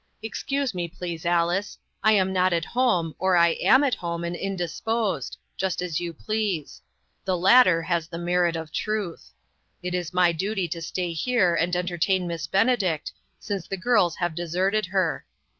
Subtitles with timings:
[0.23, 4.35] Excuse me, please, Alice; I am not at home, or I am at home, and
[4.35, 6.81] indisposed just as you please;
[7.23, 9.29] the latter has the merit of truth.
[9.83, 14.33] It is my duty to stay here and entertain Miss Benedict, since the girls have
[14.33, 15.23] deserted her.